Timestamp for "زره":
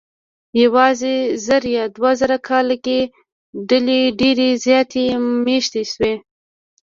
2.19-2.37